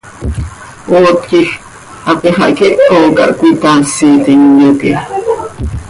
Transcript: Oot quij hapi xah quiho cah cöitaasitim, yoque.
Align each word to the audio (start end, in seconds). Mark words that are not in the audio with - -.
Oot 0.95 1.17
quij 1.27 1.47
hapi 2.05 2.29
xah 2.37 2.51
quiho 2.57 2.99
cah 3.17 3.31
cöitaasitim, 3.39 4.41
yoque. 4.61 4.91